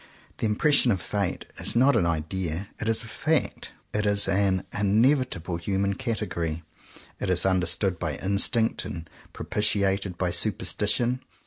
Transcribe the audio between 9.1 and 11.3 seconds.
propitiated by superstition.